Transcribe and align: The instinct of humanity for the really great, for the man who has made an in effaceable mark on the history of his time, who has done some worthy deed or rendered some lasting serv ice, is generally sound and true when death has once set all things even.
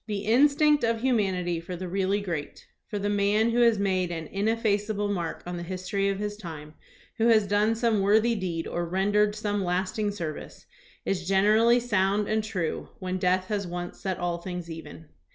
The 0.07 0.25
instinct 0.25 0.83
of 0.83 1.01
humanity 1.01 1.59
for 1.59 1.75
the 1.75 1.87
really 1.87 2.21
great, 2.21 2.65
for 2.87 2.97
the 2.97 3.07
man 3.07 3.51
who 3.51 3.59
has 3.59 3.77
made 3.77 4.09
an 4.11 4.25
in 4.25 4.47
effaceable 4.47 5.13
mark 5.13 5.43
on 5.45 5.57
the 5.57 5.61
history 5.61 6.09
of 6.09 6.17
his 6.17 6.37
time, 6.37 6.73
who 7.17 7.27
has 7.27 7.45
done 7.45 7.75
some 7.75 8.01
worthy 8.01 8.33
deed 8.33 8.65
or 8.65 8.83
rendered 8.83 9.35
some 9.35 9.63
lasting 9.63 10.09
serv 10.09 10.37
ice, 10.37 10.65
is 11.05 11.27
generally 11.27 11.79
sound 11.79 12.27
and 12.27 12.43
true 12.43 12.89
when 12.97 13.19
death 13.19 13.45
has 13.49 13.67
once 13.67 13.99
set 13.99 14.17
all 14.17 14.39
things 14.39 14.71
even. 14.71 15.05